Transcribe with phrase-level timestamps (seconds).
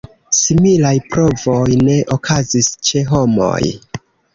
[0.37, 3.65] Similaj provoj ne okazis ĉe homoj.